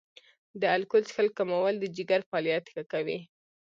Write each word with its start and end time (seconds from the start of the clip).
د 0.61 0.63
الکول 0.75 1.03
څښل 1.07 1.27
کمول 1.37 1.73
د 1.79 1.85
جګر 1.95 2.21
فعالیت 2.29 2.65
ښه 2.73 2.83
کوي. 2.91 3.19